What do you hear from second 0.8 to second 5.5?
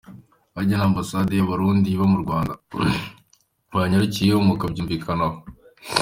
ambasade y’Uburundi iba mu Rwanda? Wanyarukiyeyo mukabyumvikanaho.